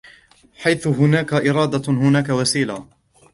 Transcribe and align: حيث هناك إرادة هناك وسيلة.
حيث 0.55 0.87
هناك 0.87 1.33
إرادة 1.33 1.83
هناك 1.93 2.29
وسيلة. 2.29 2.87